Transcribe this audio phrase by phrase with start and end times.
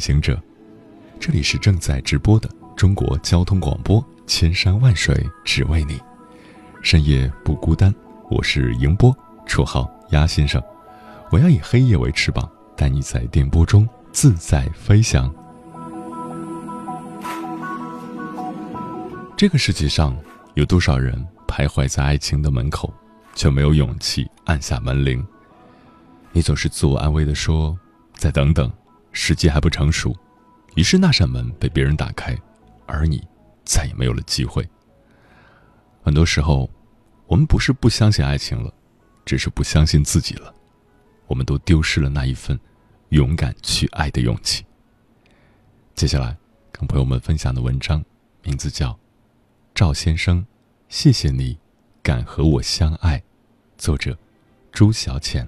[0.00, 0.40] 行者，
[1.20, 6.00] 这里是正在直播的中国交通广播，千山万水只为你，
[6.82, 7.94] 深夜不孤单。
[8.30, 9.14] 我是迎波，
[9.46, 10.62] 绰号鸭先生。
[11.30, 15.32] 我要以黑夜为翅膀，带你在电波中自在飞翔。
[19.36, 20.16] 这个世界上
[20.54, 21.14] 有多少人
[21.46, 22.92] 徘徊在爱情的门口，
[23.34, 25.22] 却没有勇气按下门铃？
[26.32, 27.78] 你总是自我安慰的说
[28.16, 28.70] ：“再等等。”
[29.12, 30.16] 时机还不成熟，
[30.76, 32.36] 于是那扇门被别人打开，
[32.86, 33.22] 而你
[33.64, 34.68] 再也没有了机会。
[36.02, 36.70] 很多时候，
[37.26, 38.72] 我们不是不相信爱情了，
[39.24, 40.54] 只是不相信自己了。
[41.26, 42.58] 我们都丢失了那一份
[43.10, 44.64] 勇敢去爱的勇气。
[45.94, 46.36] 接下来，
[46.72, 48.04] 跟朋友们分享的文章
[48.42, 48.92] 名字叫
[49.74, 50.40] 《赵先生》，
[50.88, 51.58] 谢谢你
[52.02, 53.22] 敢和我相爱。
[53.76, 54.18] 作者：
[54.72, 55.46] 朱小浅。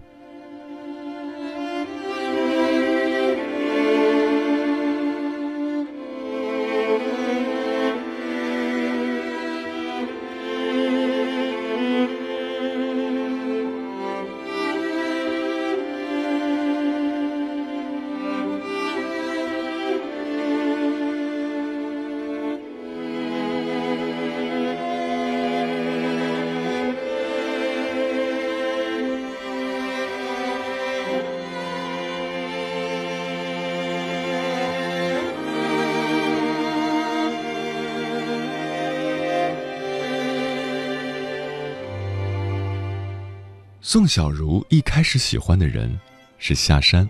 [43.85, 45.99] 宋小茹一开始喜欢的人
[46.39, 47.09] 是夏山，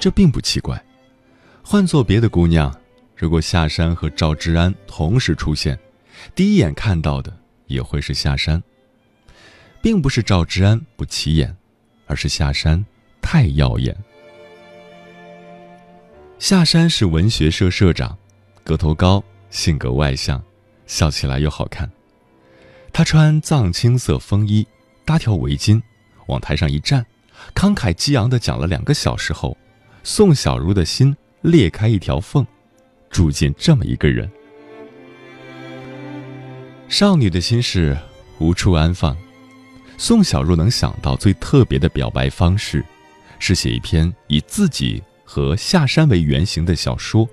[0.00, 0.82] 这并不奇怪。
[1.62, 2.74] 换做别的姑娘，
[3.14, 5.78] 如果夏山和赵之安同时出现，
[6.34, 7.30] 第一眼看到的
[7.66, 8.62] 也会是夏山。
[9.82, 11.54] 并不是赵之安不起眼，
[12.06, 12.82] 而是夏山
[13.20, 13.94] 太耀眼。
[16.38, 18.16] 夏山是文学社社长，
[18.64, 20.42] 个头高，性格外向，
[20.86, 21.90] 笑起来又好看。
[22.90, 24.66] 他穿藏青色风衣。
[25.08, 25.80] 搭条围巾，
[26.26, 27.02] 往台上一站，
[27.54, 29.56] 慷慨激昂地讲了两个小时后，
[30.04, 32.46] 宋小茹的心裂开一条缝，
[33.08, 34.30] 住进这么一个人。
[36.90, 37.96] 少女的心事
[38.38, 39.16] 无处安放，
[39.96, 42.84] 宋小茹能想到最特别的表白方式，
[43.38, 47.26] 是写一篇以自己和下山为原型的小说，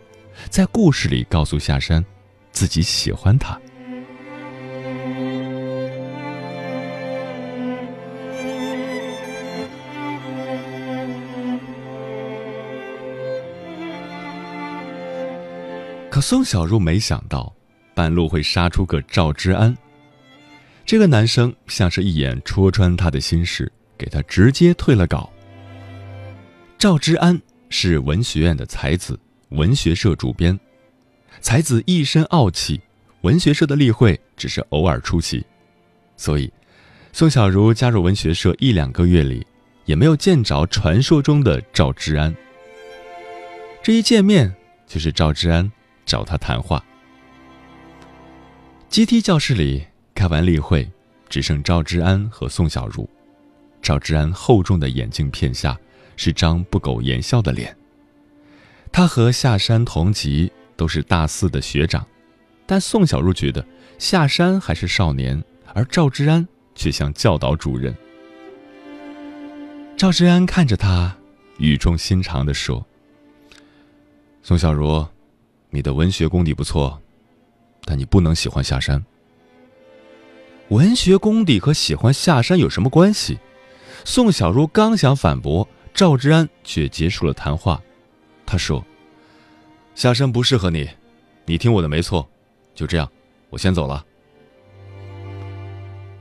[0.50, 2.06] 在故事里告诉下山，
[2.54, 3.60] 自己喜欢他。
[16.16, 17.54] 可宋小茹没想到，
[17.94, 19.76] 半路会杀出个赵之安。
[20.86, 25.30] 这个男生像是一眼戳穿他的心事，给他直接退了稿。
[26.78, 27.38] 赵之安
[27.68, 30.58] 是文学院的才子，文学社主编。
[31.42, 32.80] 才子一身傲气，
[33.24, 35.46] 文学社的例会只是偶尔出席，
[36.16, 36.50] 所以
[37.12, 39.46] 宋小茹加入文学社一两个月里，
[39.84, 42.34] 也没有见着传说中的赵之安。
[43.84, 44.56] 这一见面，
[44.88, 45.70] 就是赵之安。
[46.06, 46.84] 找他谈话。
[48.90, 50.90] 阶梯教室里开完例会，
[51.28, 53.10] 只剩赵之安和宋小茹。
[53.82, 55.78] 赵之安厚重的眼镜片下
[56.16, 57.76] 是张不苟言笑的脸。
[58.92, 62.08] 他和夏山同级，都是大四的学长，
[62.66, 63.66] 但宋小茹觉得
[64.00, 65.44] 夏山还是少年，
[65.74, 67.94] 而赵之安却像教导主任。
[69.98, 71.16] 赵之安看着他，
[71.58, 72.86] 语重心长地说
[74.42, 75.06] ：“宋小茹。”
[75.76, 77.02] 你的文学功底不错，
[77.84, 79.04] 但你不能喜欢下山。
[80.70, 83.38] 文学功底和喜欢下山有什么关系？
[84.06, 87.82] 宋小茹刚想反驳，赵之安却结束了谈话。
[88.46, 88.86] 他说
[89.96, 90.90] ：“下山不适合你，
[91.46, 92.26] 你听我的没错。
[92.74, 93.12] 就这样，
[93.50, 94.06] 我先走了。”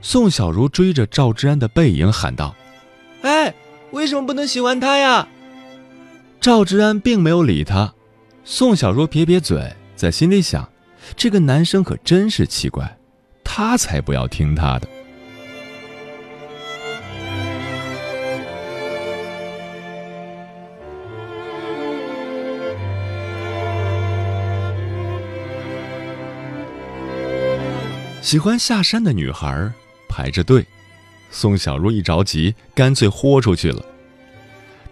[0.02, 2.56] 宋小茹追着赵之安的背影喊道
[3.22, 3.54] ：“哎，
[3.92, 5.28] 为什么不能喜欢他呀？”
[6.40, 7.94] 赵之安并没有理他。
[8.46, 10.68] 宋小茹撇撇嘴，在心里想
[11.16, 12.98] ：“这个男生可真是奇怪。”
[13.42, 14.88] 他才不要听他的。
[28.20, 29.72] 喜欢下山的女孩
[30.08, 30.66] 排着队，
[31.30, 33.82] 宋小茹一着急，干脆豁出去了。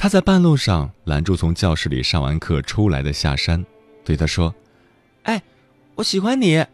[0.03, 3.65] 他在半路上拦住从教室里上完课出来的夏山，
[4.05, 4.53] 对他说
[5.23, 5.41] ：“哎，
[5.95, 6.67] 我喜欢你。”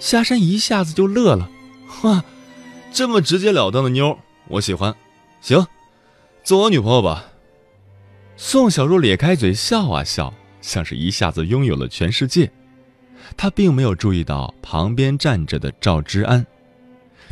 [0.00, 1.50] 夏山一下子就乐了，
[2.04, 2.24] 哇，
[2.90, 4.18] 这么直截了当的妞，
[4.48, 4.96] 我喜欢。
[5.42, 5.66] 行，
[6.42, 7.22] 做我女朋友吧。
[8.38, 10.32] 宋小若咧开嘴笑啊笑，
[10.62, 12.50] 像是一下子拥有了全世界。
[13.36, 16.46] 她并没有注意到旁边站着的赵之安，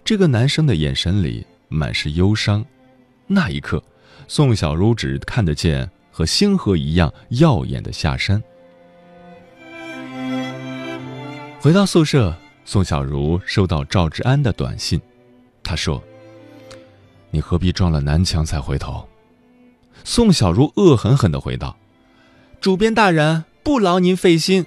[0.04, 2.62] 这个男生的眼神里满是忧伤。
[3.26, 3.82] 那一刻，
[4.26, 8.42] 宋小茹只看得见和星河一样耀眼的下山。
[11.60, 12.34] 回到宿舍。
[12.66, 14.98] 宋小茹收到赵志安的短信，
[15.62, 16.02] 他说
[17.30, 19.06] ：“你何必撞了南墙才回头？”
[20.02, 21.76] 宋小茹恶狠狠地回道
[22.62, 24.64] ：“主编大人，不劳您费心。”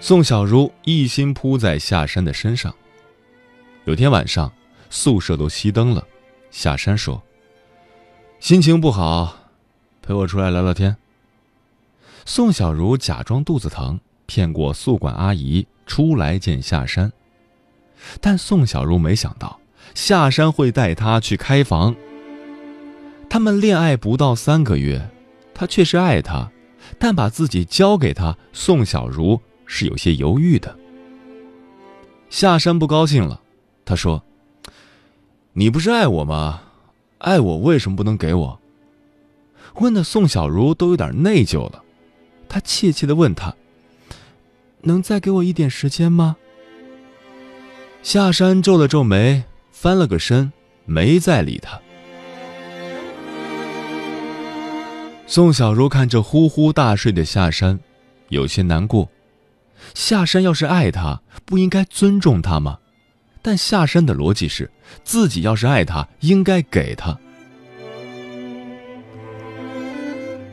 [0.00, 2.74] 宋小茹一心扑在下山的身上。
[3.84, 4.52] 有天晚上，
[4.90, 6.04] 宿舍都熄灯了，
[6.50, 7.22] 下山说
[8.40, 9.36] ：“心情不好，
[10.02, 10.96] 陪我出来聊聊天。”
[12.24, 14.00] 宋小茹假装肚子疼。
[14.30, 17.10] 骗过宿管阿姨出来见下山，
[18.20, 19.58] 但宋小茹没想到
[19.94, 21.96] 下山会带她去开房。
[23.30, 25.08] 他们恋爱不到三个月，
[25.54, 26.52] 他确实爱她，
[26.98, 30.78] 但把自己交给他，宋小茹是有些犹豫的。
[32.28, 33.40] 下山不高兴了，
[33.86, 34.22] 他说
[35.58, 36.62] ：“你不是爱我吗？
[37.18, 38.60] 爱我为什么不能给我？”
[39.80, 41.82] 问的宋小茹都有点内疚了，
[42.48, 43.52] 他怯怯的问他。
[44.82, 46.36] 能再给我一点时间吗？
[48.04, 50.52] 下山皱了皱眉，翻了个身，
[50.84, 51.80] 没再理他。
[55.26, 57.80] 宋小茹看着呼呼大睡的下山，
[58.28, 59.08] 有些难过。
[59.92, 62.78] 下山要是爱他，不应该尊重他吗？
[63.48, 64.70] 但下山的逻辑是，
[65.04, 67.18] 自己要是爱他，应该给他。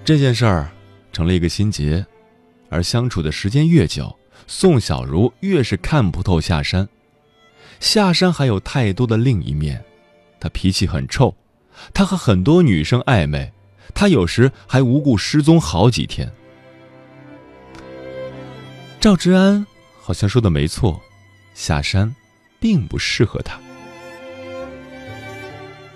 [0.06, 0.72] 这件事儿
[1.12, 2.06] 成了一个心结。
[2.70, 6.88] 而相处的时间越久，宋小茹越是看不透下山。
[7.82, 9.84] 下山还有太多的另一面，
[10.40, 11.36] 他脾气很臭，
[11.94, 13.52] 他和很多女生暧昧，
[13.94, 16.32] 他有时还无故失踪好几天。
[19.02, 19.68] 赵之安
[20.00, 21.02] 好像说的没错，
[21.54, 22.16] 下山
[22.66, 23.60] 并不适合他。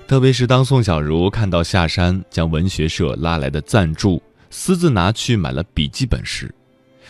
[0.07, 4.21] 特别是当宋小茹看到下山将文学社拉来的赞助
[4.51, 6.53] 私自拿去买了笔记本时，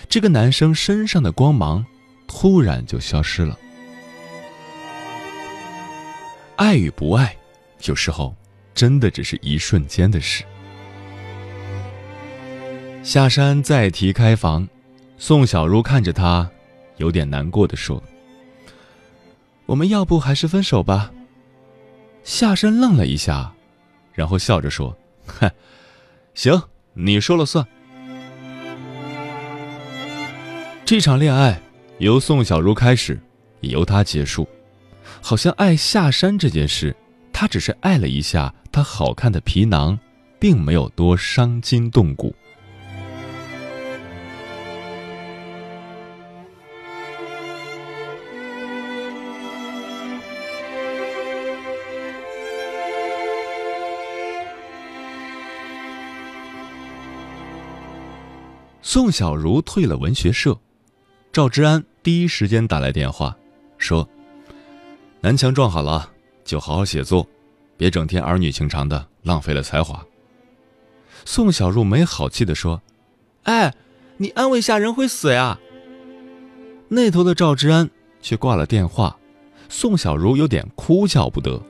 [0.07, 1.85] 这个男生身上的光芒
[2.25, 3.59] 突然就消失了。
[6.55, 7.35] 爱与不爱，
[7.83, 8.33] 有时候
[8.73, 10.45] 真的只是一瞬间的事。
[13.03, 14.65] 下山再提开房，
[15.17, 16.49] 宋小茹看着他，
[16.95, 18.01] 有点难过的说
[19.69, 21.11] ：“我们要不还是分手吧？”
[22.23, 23.53] 下山愣了一下，
[24.13, 25.49] 然后笑着说：“哼，
[26.33, 26.61] 行，
[26.93, 27.65] 你说了算。”
[30.83, 31.61] 这场恋爱
[31.99, 33.19] 由宋小茹开始，
[33.61, 34.47] 也由他结束。
[35.21, 36.95] 好像爱下山这件事，
[37.31, 39.97] 他只是爱了一下他好看的皮囊，
[40.39, 42.33] 并没有多伤筋动骨。
[58.91, 60.59] 宋小茹退了文学社。
[61.31, 63.37] 赵之安第一时间打来电话，
[63.77, 64.09] 说
[65.21, 66.11] ：“南墙撞好了，
[66.43, 67.29] 就好好写作，
[67.77, 70.03] 别整天儿女情长的，浪费了才华。”
[71.23, 72.81] 宋小茹没好气的说
[73.45, 73.71] ：“哎，
[74.17, 75.59] 你安慰下人会死呀！”
[76.89, 77.87] 那头的赵之安
[78.23, 79.15] 却挂了电话，
[79.69, 81.61] 宋小茹有点哭笑不得。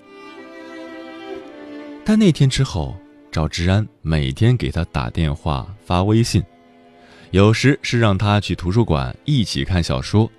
[2.05, 2.95] 但那天之后，
[3.29, 6.41] 赵之安每天给他打电话、发微信。
[7.31, 10.29] 有时是让他去图书馆一起看小说，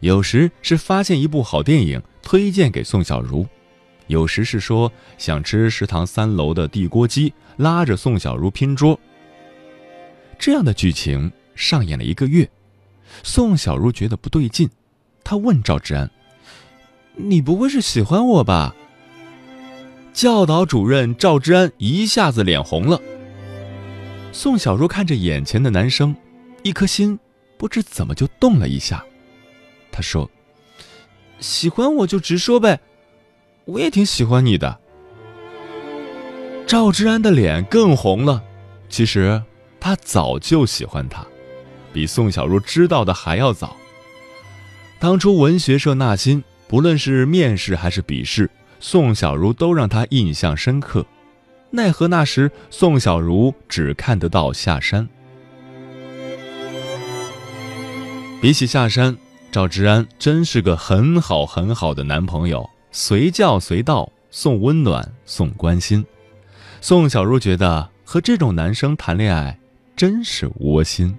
[0.00, 3.46] 有时是发现一部好电影推荐给宋小茹，
[4.06, 8.98] 有时是说想吃食堂三楼的地锅鸡，拉着宋小茹拼桌。
[10.38, 12.48] 这样的剧情上演了一个月，
[13.22, 14.70] 宋小茹觉得不对劲，
[15.22, 16.10] 她问赵志安
[17.16, 18.74] ：“你不会是喜欢我吧？”
[20.14, 23.00] 教导主任赵志安一下子脸红了。
[24.32, 26.14] 宋小茹看着眼前的男生，
[26.68, 27.18] 一颗心
[27.56, 29.02] 不知怎么就动了一下。
[29.90, 30.30] 他说
[31.40, 32.78] ：“喜欢我就直说呗，
[33.64, 34.78] 我也挺喜欢你的。”
[36.68, 38.44] 赵之安的脸更红了。
[38.90, 39.42] 其实
[39.80, 41.26] 他早就喜欢他，
[41.90, 43.74] 比宋小茹知道的还要早。
[44.98, 51.06] 当初文学社纳新，不论是面试还是笔试，宋小茹都让他印象深刻。
[51.70, 55.08] 奈何那时宋小茹只看得到下山。
[58.40, 59.16] 比起下山。
[59.50, 66.04] 赵之安真是个很好很好的男朋友，随叫随到，送温暖，送关心。
[66.82, 69.58] 宋小茹觉得和这种男生谈恋爱
[69.96, 71.16] 真是窝心。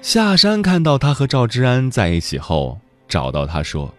[0.00, 3.92] 下山看到他和赵之安在一起后，找到他说：“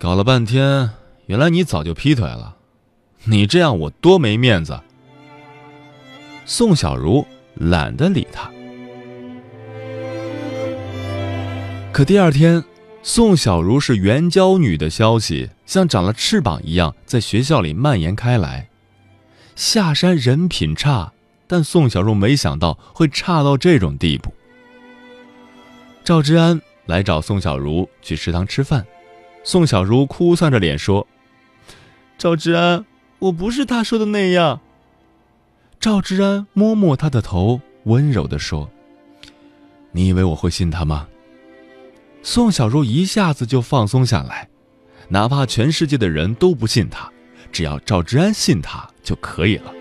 [0.00, 0.90] 搞了半天，
[1.26, 2.56] 原来你早就劈腿了，
[3.24, 4.80] 你这样我多没面子。”
[6.44, 8.50] 宋小茹懒得理他。
[11.92, 12.64] 可第二天，
[13.02, 18.68] 宋小茹是援交女的消息像长了翅膀一样在学校里蔓延开来。
[19.54, 21.12] 下山人品差，
[21.46, 24.32] 但宋小茹没想到会差到这种地步。
[26.02, 28.86] 赵之安来找宋小茹去食堂吃饭，
[29.44, 31.06] 宋小茹哭丧着脸说
[32.16, 32.86] ：“赵之安，
[33.18, 34.60] 我不是他说的那样。”
[35.82, 38.70] 赵之安摸摸他的头，温柔地说
[39.90, 41.08] ：“你以为我会信他吗？”
[42.22, 44.48] 宋小茹一下子就放松下来，
[45.08, 47.10] 哪怕全世界的人都不信他，
[47.50, 49.74] 只要赵之安信他就可以了。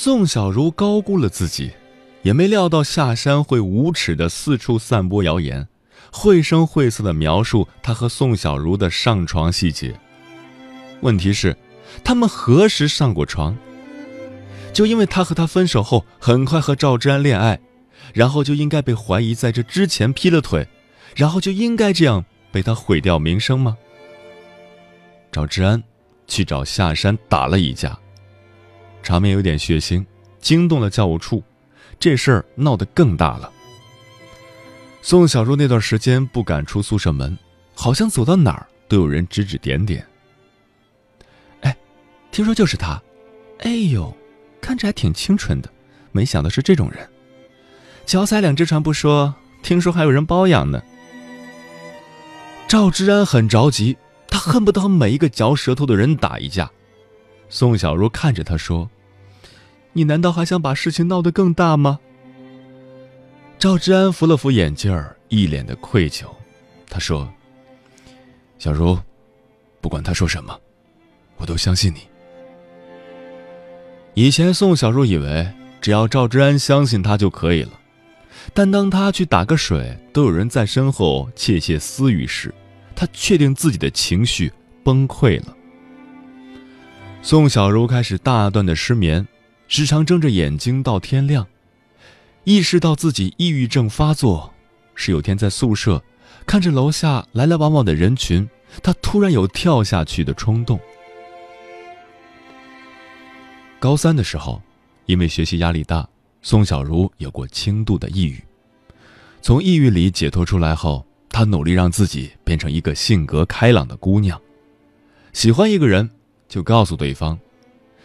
[0.00, 1.72] 宋小茹高估了自己，
[2.22, 5.66] 也没料到下山会无耻的四处散播谣言，
[6.12, 9.98] 绘声绘色的描述他和宋小茹的上床细节。
[11.00, 11.56] 问题是，
[12.04, 13.58] 他们何时上过床？
[14.72, 17.58] 就因为他和他分手后很快和赵之安恋爱，
[18.14, 20.64] 然后就应该被怀疑在这之前劈了腿，
[21.16, 23.76] 然后就应该这样被他毁掉名声吗？
[25.32, 25.82] 赵之安
[26.28, 27.98] 去找下山打了一架。
[29.08, 30.04] 场面有点血腥，
[30.38, 31.42] 惊动了教务处，
[31.98, 33.50] 这事儿闹得更大了。
[35.00, 37.34] 宋小茹那段时间不敢出宿舍门，
[37.74, 40.06] 好像走到哪儿都有人指指点点。
[41.62, 41.74] 哎，
[42.30, 43.02] 听说就是他，
[43.60, 44.14] 哎呦，
[44.60, 45.70] 看着还挺清纯的，
[46.12, 47.08] 没想到是这种人。
[48.04, 50.82] 脚踩两只船不说，听说还有人包养呢。
[52.68, 53.96] 赵之安很着急，
[54.28, 56.70] 他恨不得和每一个嚼舌头的人打一架。
[57.48, 58.90] 宋小茹看着他说
[59.98, 61.98] ：“你难道还想把事情闹得更大吗？”
[63.58, 66.26] 赵志安扶了扶眼镜儿，一脸的愧疚。
[66.88, 67.28] 他说
[68.56, 68.96] ：“小茹，
[69.80, 70.56] 不管他说什么，
[71.36, 72.02] 我都相信你。”
[74.14, 75.44] 以前宋小茹以为
[75.80, 77.72] 只要赵志安相信他就可以了，
[78.54, 82.54] 但当他去打个水都有人在身后窃窃私语时，
[82.94, 84.52] 他确定自己的情绪
[84.84, 85.56] 崩溃了。
[87.22, 89.26] 宋小茹开始大段的失眠，
[89.68, 91.46] 时常睁着眼睛到天亮。
[92.44, 94.54] 意识到自己抑郁症发作，
[94.94, 96.02] 是有天在宿舍，
[96.46, 98.48] 看着楼下来来往往的人群，
[98.82, 100.80] 她突然有跳下去的冲动。
[103.78, 104.60] 高三的时候，
[105.04, 106.08] 因为学习压力大，
[106.40, 108.42] 宋小茹有过轻度的抑郁。
[109.42, 114.40] 从抑郁里解脱出来后，她努力让自己变成一个性格开朗的姑娘，
[115.34, 116.08] 喜欢一个人。
[116.48, 117.38] 就告诉对方，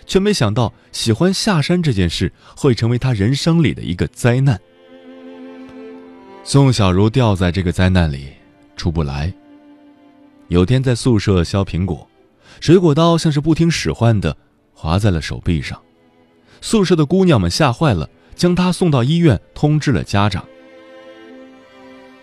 [0.05, 4.60] 却没想到喜欢下山这件事会成为他人生里的一个灾难。
[6.43, 8.27] 宋小茹掉在这个灾难里，
[8.75, 9.33] 出不来。
[10.50, 12.07] 有天在宿舍削苹果，
[12.60, 14.36] 水果刀像是不听使唤的
[14.74, 15.81] 划在了手臂上，
[16.62, 20.45] 宿舍的姑娘们吓坏了，将她送到医院，通知了家长。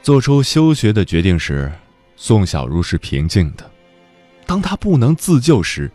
[0.02, 1.72] 做出休学的决定时，
[2.16, 3.68] 宋小茹是平静的。
[4.46, 5.90] 当她不能自救时，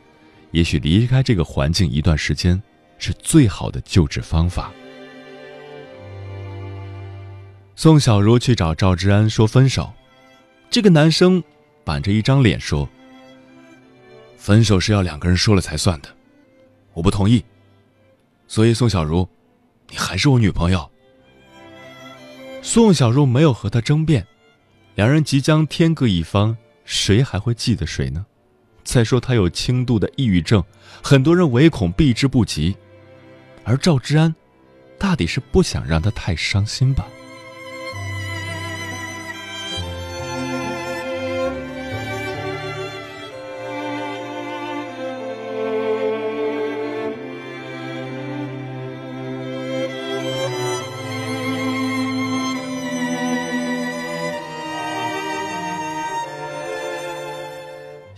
[0.56, 2.62] 也许离开这个环境一段时间
[2.98, 4.72] 是最好的救治方法。
[7.76, 9.92] 宋小茹去找赵志安说分手，
[10.70, 11.44] 这个男生
[11.84, 12.88] 板着一张脸说
[14.40, 16.08] ：“分手是要两个人说了才算的，
[16.94, 17.44] 我不同意。
[18.48, 19.28] 所以宋小茹，
[19.90, 20.90] 你还是我女朋友。”
[22.64, 24.26] 宋小茹没有和他争辩，
[24.96, 28.26] 两人即将天各一方，谁还会记得谁呢？
[28.86, 30.64] 再说他有轻度的抑郁症，
[31.04, 32.74] 很多人唯恐避之不及，
[33.66, 34.34] 而赵之安，
[34.98, 37.06] 大抵是不想让他太伤心吧。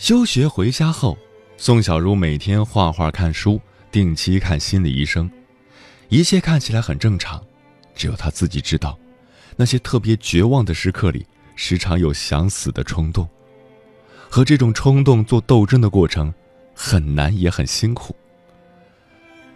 [0.07, 1.17] 休学回家后，
[1.57, 3.59] 宋小茹每天画画、看书，
[3.91, 5.29] 定期看心理医生，
[6.07, 7.43] 一切看起来很正常。
[7.93, 8.97] 只有她自己知道，
[9.57, 11.25] 那些特别绝望的时刻里，
[11.57, 13.27] 时常有想死的冲动。
[14.29, 16.33] 和这种冲动做斗争的过程，
[16.73, 18.15] 很难也很辛苦。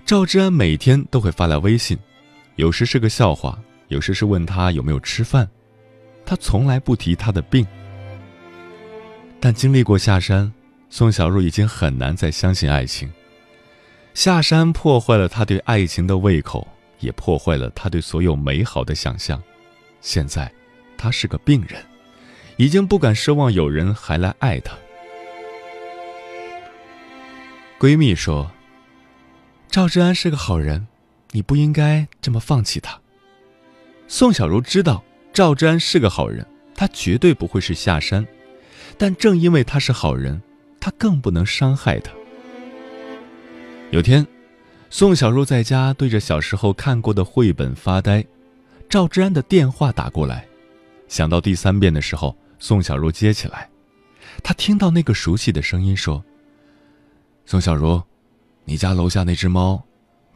[0.05, 1.97] 赵志安每天都会发来微信，
[2.57, 5.49] 有时是个笑话，有时是问他有没有吃饭。
[6.25, 7.65] 他从来不提他的病。
[9.43, 10.53] 但经历过下山，
[10.91, 13.11] 宋小茹已经很难再相信爱情。
[14.13, 16.67] 下山破坏了他对爱情的胃口，
[16.99, 19.41] 也破坏了他对所有美好的想象。
[19.99, 20.51] 现在，
[20.95, 21.83] 他是个病人，
[22.57, 24.75] 已经不敢奢望有人还来爱他。
[27.79, 28.51] 闺蜜说
[29.71, 30.85] ：“赵志安是个好人，
[31.31, 32.99] 你不应该这么放弃他。”
[34.07, 36.45] 宋小茹知道赵志安是个好人，
[36.75, 38.23] 他绝对不会是下山。
[39.01, 40.39] 但正因为他是好人，
[40.79, 42.11] 他更不能伤害他。
[43.89, 44.23] 有天，
[44.91, 48.23] 宋小茹在家对着小时候看过的绘本发呆，
[48.87, 50.45] 赵志安的电话打过来，
[51.07, 53.67] 想到第三遍的时候，宋小茹接起来，
[54.43, 56.23] 他听到那个熟悉的声音说
[57.43, 57.99] ：“宋小茹，
[58.65, 59.83] 你家楼下那只猫，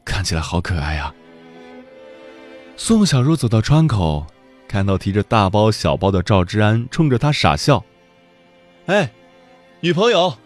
[0.04, 1.14] 看起来好可爱啊。”
[2.78, 4.26] 宋小茹走到窗口，
[4.68, 7.86] 看到提着大包小包的赵志安冲着他傻笑。
[8.88, 9.12] 哎，
[9.80, 10.38] 女朋友，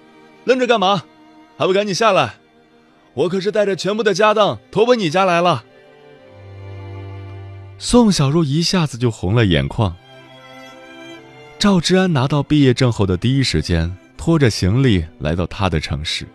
[0.46, 1.04] 愣着干嘛？
[1.58, 2.36] 还不赶紧下来！
[3.14, 5.66] 我可是带着全部的家当投奔你家来了。
[7.78, 9.94] 宋小茹一下子就红了眼眶。
[11.58, 16.26] 赵志安拿到毕业证后的第一时间，拖着行李来到他的城市。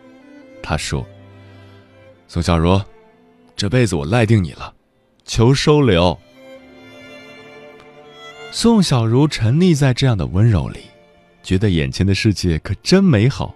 [0.62, 1.06] 他说
[2.28, 2.78] ：“宋小茹，
[3.56, 4.74] 这辈子我赖定你了，
[5.24, 6.18] 求收留。”
[8.52, 10.80] 宋小茹沉溺在这样的温柔里。
[11.44, 13.54] 觉得眼前的世界可真美好，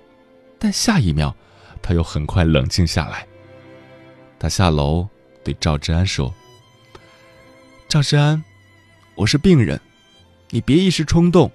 [0.58, 1.34] 但下一秒，
[1.80, 3.26] 他又很快冷静下来。
[4.38, 5.08] 他下楼
[5.42, 6.32] 对赵志安说
[7.88, 8.44] ：“赵志安，
[9.14, 9.80] 我是病人，
[10.50, 11.50] 你别一时冲动。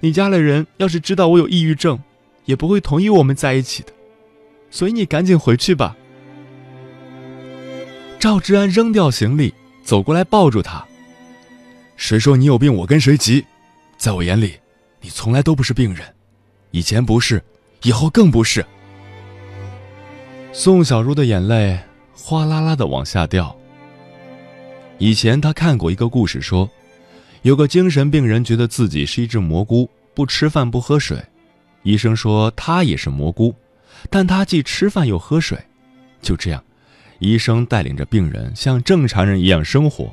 [0.00, 2.02] 你家里人要是知道我有抑郁症，
[2.46, 3.92] 也不会同意我们在一起的。
[4.70, 5.94] 所以你赶紧回去吧。”
[8.18, 9.52] 赵志安扔掉行李，
[9.84, 10.82] 走过来抱住他
[11.98, 13.44] ：“谁说你有病，我跟谁急？
[13.98, 14.54] 在我眼里。”
[15.04, 16.02] 你从来都不是病人，
[16.70, 17.44] 以前不是，
[17.82, 18.64] 以后更不是。
[20.50, 21.78] 宋小茹的眼泪
[22.14, 23.54] 哗啦啦的往下掉。
[24.96, 26.66] 以前她看过一个故事，说
[27.42, 31.22] 有个精神病人觉得自己是一只蘑菇，不吃饭不喝水，
[31.82, 33.54] 医生说他也是蘑菇，
[34.08, 35.58] 但他既吃饭又喝水。
[36.22, 36.64] 就这样，
[37.18, 40.10] 医生带领着病人像正常人一样生活。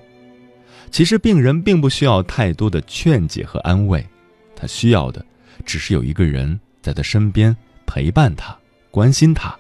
[0.92, 4.06] 其实病人并不需要太多的劝解和安慰。
[4.62, 5.26] 他需要的，
[5.66, 8.56] 只是有一个人在他身边陪伴他、
[8.92, 9.58] 关心他。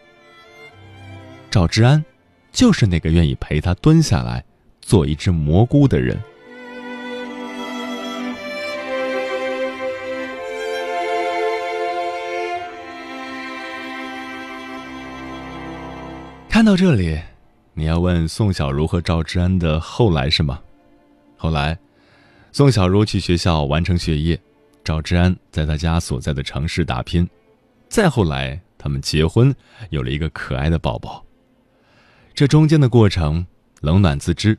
[1.49, 2.05] 赵之安，
[2.51, 4.45] 就是那个愿意陪他蹲下来
[4.79, 6.21] 做一只蘑菇的人。
[16.47, 17.19] 看到这里，
[17.73, 20.61] 你要问宋小茹和赵之安的后来是吗？
[21.37, 21.75] 后来，
[22.51, 24.39] 宋小茹去学校完成学业。
[24.83, 27.27] 赵志安在他家所在的城市打拼，
[27.87, 29.53] 再后来，他们结婚，
[29.89, 31.23] 有了一个可爱的宝宝。
[32.33, 33.45] 这中间的过程
[33.81, 34.57] 冷暖自知，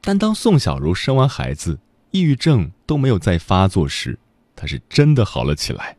[0.00, 1.78] 但当宋小茹生完孩子，
[2.10, 4.18] 抑郁症都没有再发作时，
[4.54, 5.96] 她是真的好了起来。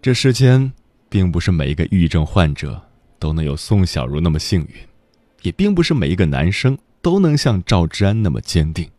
[0.00, 0.72] 这世间，
[1.08, 2.80] 并不是每一个抑郁症患者
[3.18, 4.74] 都能有宋小茹那么幸运，
[5.42, 8.90] 也并不是每一个男生都能像赵志安那么坚定。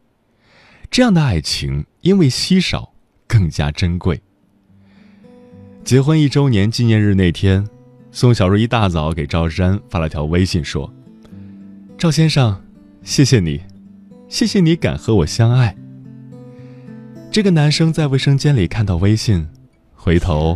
[0.93, 2.93] 这样的爱情，因为稀少。
[3.25, 4.21] 更加珍贵。
[5.83, 7.67] 结婚一周年纪念日那天，
[8.11, 10.93] 宋小瑞一大早给赵山发了条微信说
[11.97, 12.61] ：“赵先生，
[13.01, 13.61] 谢谢你，
[14.29, 15.75] 谢谢你敢和我相爱。”
[17.31, 19.47] 这个男生在卫生间里看到微信，
[19.95, 20.55] 回头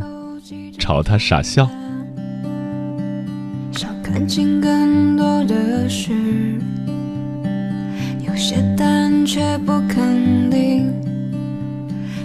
[0.78, 1.68] 朝他傻笑。
[3.72, 6.12] 想看清更多的事，
[9.28, 10.90] 却不肯定，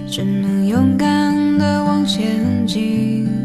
[0.07, 3.42] 只能勇敢的往前进。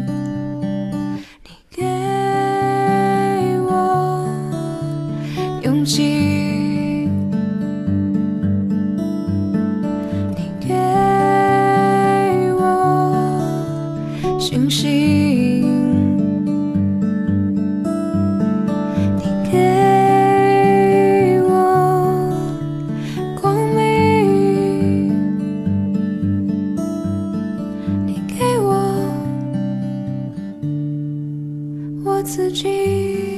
[32.28, 33.37] 自己。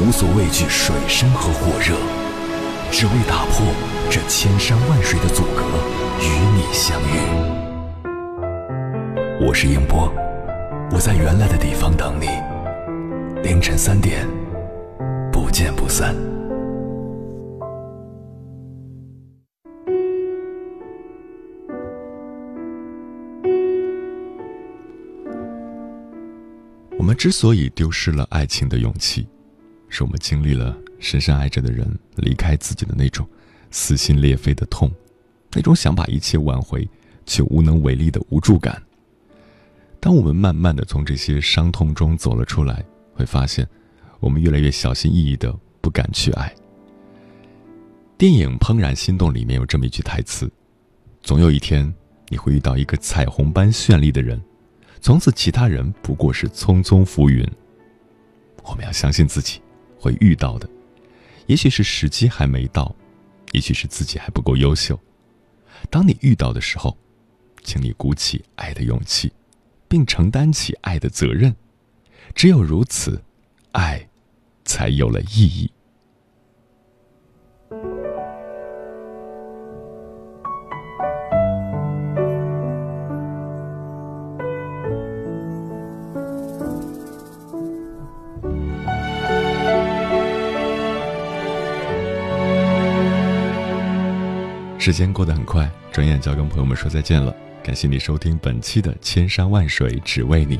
[0.00, 1.94] 无所畏惧水深和火热，
[2.90, 3.64] 只为打破
[4.10, 5.62] 这千山万水的阻隔，
[6.20, 6.26] 与
[6.56, 7.14] 你相遇。
[9.46, 10.12] 我是英波，
[10.90, 12.26] 我在原来的地方等你。
[13.48, 14.26] 凌晨三点，
[15.30, 16.12] 不见不散。
[26.98, 29.28] 我们之所以丢失了爱情的勇气，
[29.94, 33.24] 是我们经历了深深爱着的人离开自己的那种
[33.70, 34.90] 撕心裂肺的痛，
[35.52, 36.88] 那种想把一切挽回
[37.24, 38.82] 却无能为力的无助感。
[40.00, 43.64] 当我们慢慢的从这些伤痛中走了出来，会发现，
[44.18, 46.52] 我们越来越小心翼翼的不敢去爱。
[48.18, 50.50] 电影《怦然心动》里面有这么一句台词
[51.22, 51.94] ：“总有一天，
[52.30, 54.42] 你会遇到一个彩虹般绚丽的人，
[55.00, 57.48] 从此其他人不过是匆匆浮云。
[58.64, 59.60] 我们要相信自己
[60.04, 60.68] 会遇到的，
[61.46, 62.94] 也许是时机还没到，
[63.52, 65.00] 也许是自己还不够优秀。
[65.88, 66.94] 当你遇到的时候，
[67.62, 69.32] 请你鼓起爱的勇气，
[69.88, 71.56] 并承担起爱的责任。
[72.34, 73.22] 只有如此，
[73.72, 74.06] 爱
[74.66, 75.72] 才有了意义。
[94.84, 97.34] 时间过得很快，转眼就要跟朋友们说再见了。
[97.62, 100.58] 感谢你收听本期的《千山万水只为你》。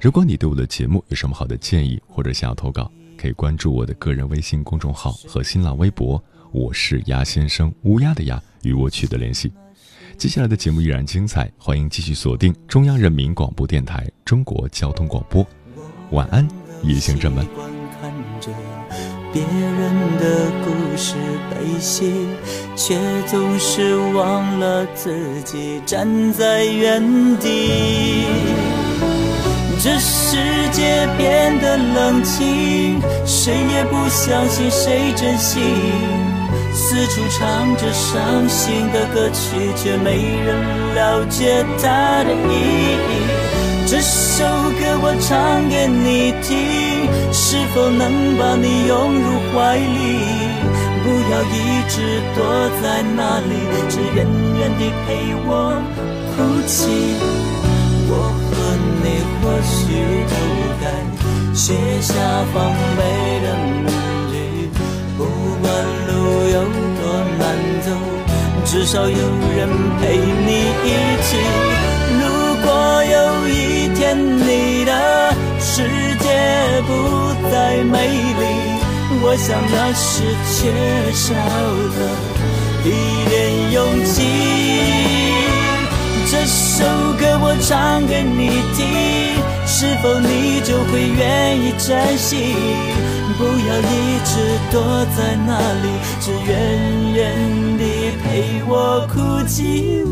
[0.00, 9.50] 如果你对我的节目有什么好的建议，或者想要投稿，可以关注我的个人微信公众号和新浪微博，我是鸭先生，乌鸦的鸭，与我取得联系。
[10.16, 15.44] 接下来的节目依然精彩，欢迎继续锁定中央人民广播电台中国交通广播。
[16.12, 16.46] 晚安，
[16.84, 17.44] 夜行者们。
[19.32, 21.14] 别人的故事
[21.50, 22.26] 悲喜，
[22.74, 27.00] 却总是忘了自己站在原
[27.38, 28.24] 地。
[29.82, 30.36] 这世
[30.72, 35.62] 界变得冷清，谁也不相信谁真心，
[36.74, 43.50] 四处唱着伤心的歌曲，却没人了解它的意义。
[43.86, 47.08] 这首歌我唱给你听，
[47.50, 49.82] 是否能把你拥入怀里？
[51.02, 52.38] 不要一直躲
[52.80, 53.52] 在那里，
[53.88, 54.24] 只远
[54.56, 55.50] 远地陪我
[56.30, 56.78] 哭泣。
[58.06, 58.12] 我
[58.46, 58.54] 和
[59.02, 59.04] 你
[59.42, 59.74] 或许
[60.30, 60.32] 都
[60.80, 60.84] 该
[61.52, 62.14] 卸下
[62.54, 62.56] 防
[62.96, 62.98] 备
[63.42, 63.46] 的
[63.82, 63.90] 面
[64.30, 64.32] 具，
[65.18, 65.20] 不
[65.60, 65.66] 管
[66.06, 66.08] 路
[66.54, 66.56] 有
[67.00, 67.02] 多
[67.36, 67.42] 难
[67.82, 67.90] 走，
[68.64, 69.16] 至少有
[69.56, 69.58] 人
[69.98, 70.02] 陪
[70.46, 70.48] 你
[70.84, 70.88] 一
[71.26, 71.28] 起。
[72.20, 72.22] 如
[72.62, 72.68] 果
[73.02, 73.52] 有一
[73.96, 73.98] 天
[74.38, 74.69] 你
[76.86, 76.90] 不
[77.50, 77.94] 再美
[78.40, 78.42] 丽，
[79.22, 80.22] 我想那是
[80.54, 80.58] 缺
[81.12, 82.00] 少了
[82.84, 82.88] 一
[83.28, 84.14] 点勇气。
[86.30, 86.84] 这首
[87.18, 88.78] 歌我唱给你听，
[89.66, 92.54] 是否你就会愿意珍惜？
[93.36, 94.32] 不要一直
[94.70, 94.74] 躲
[95.16, 95.50] 在那
[95.82, 95.86] 里，
[96.20, 96.48] 只远
[97.14, 97.18] 远
[97.78, 97.82] 地
[98.22, 99.14] 陪我哭
[99.48, 100.04] 泣。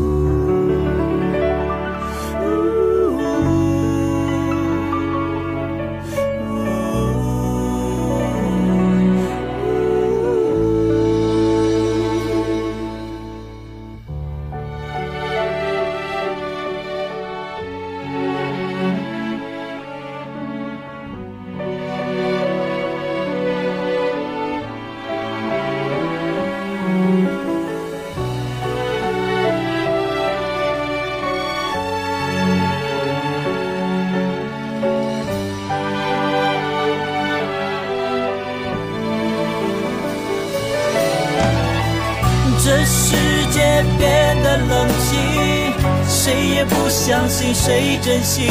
[47.61, 48.47] 谁珍惜？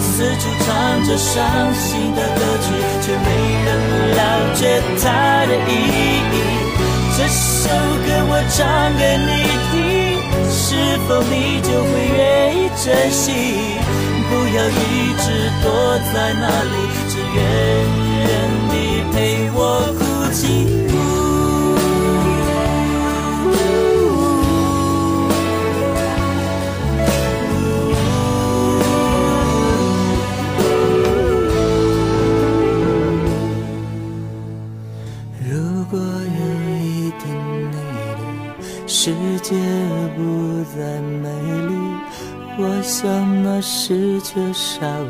[0.00, 2.66] 四处唱着伤心的歌曲，
[3.02, 3.26] 却没
[3.64, 3.68] 人
[4.14, 4.20] 了
[4.54, 4.60] 解
[5.02, 5.04] 它
[5.46, 6.36] 的意义。
[7.16, 7.68] 这首
[8.06, 8.56] 歌我唱
[8.96, 9.30] 给你
[9.72, 9.76] 听，
[10.48, 10.56] 是
[11.08, 12.18] 否你就会愿
[12.56, 13.26] 意珍惜？
[14.30, 14.78] 不要一
[15.18, 15.26] 直
[15.60, 15.66] 躲
[16.14, 16.76] 在那里，
[17.10, 17.36] 只远
[18.28, 18.30] 远
[18.70, 18.72] 地
[19.12, 19.16] 陪
[19.54, 19.58] 我
[19.98, 20.00] 哭
[39.48, 39.56] 界
[40.14, 41.26] 不再美
[41.68, 41.74] 丽，
[42.58, 45.08] 我想那是缺少了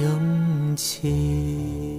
[0.00, 1.97] 勇气。